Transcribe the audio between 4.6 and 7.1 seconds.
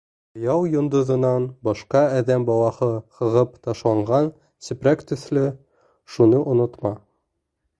сепрәк төҫлө, шуны онотма.